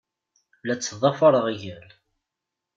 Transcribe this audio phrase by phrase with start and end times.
[0.65, 1.87] La ttḍafareɣ agal.